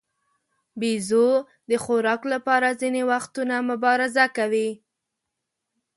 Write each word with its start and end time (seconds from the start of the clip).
بیزو 0.79 1.29
د 1.69 1.71
خوراک 1.83 2.21
لپاره 2.33 2.77
ځینې 2.81 3.01
وختونه 3.11 3.55
مبارزه 3.69 4.25
کوي. 4.37 4.69